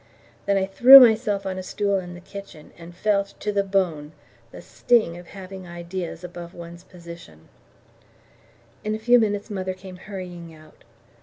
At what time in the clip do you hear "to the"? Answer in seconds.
3.39-3.63